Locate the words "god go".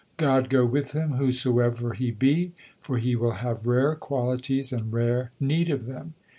0.17-0.65